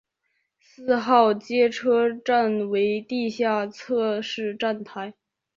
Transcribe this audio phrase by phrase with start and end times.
[0.59, 5.13] 四号街车站为地下侧式站台。